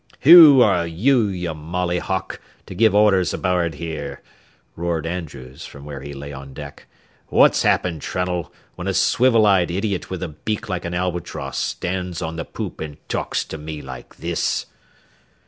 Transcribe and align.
"Who 0.21 0.61
are 0.61 0.87
you, 0.87 1.27
you 1.27 1.53
molly 1.53 1.99
hawk, 1.99 2.41
to 2.65 2.73
give 2.73 2.95
orders 2.95 3.35
aboard 3.35 3.75
here?" 3.75 4.23
roared 4.75 5.05
Andrews, 5.05 5.67
from 5.67 5.85
where 5.85 6.01
he 6.01 6.11
lay 6.11 6.33
on 6.33 6.55
deck. 6.55 6.87
"What's 7.27 7.61
happened, 7.61 8.01
Trunnell, 8.01 8.51
when 8.73 8.87
a 8.87 8.95
swivel 8.95 9.45
eyed 9.45 9.69
idiot 9.69 10.09
with 10.09 10.23
a 10.23 10.29
beak 10.29 10.67
like 10.67 10.85
an 10.85 10.95
albatross 10.95 11.59
stands 11.59 12.19
on 12.19 12.35
the 12.35 12.45
poop 12.45 12.81
and 12.81 12.97
talks 13.09 13.45
to 13.45 13.59
me 13.59 13.83
like 13.83 14.15
this?" 14.15 14.65